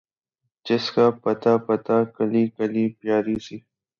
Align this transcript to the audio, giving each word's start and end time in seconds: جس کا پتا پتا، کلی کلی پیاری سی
جس 0.65 0.85
کا 0.93 1.05
پتا 1.23 1.53
پتا، 1.67 1.97
کلی 2.15 2.43
کلی 2.57 2.85
پیاری 2.99 3.35
سی 3.45 3.57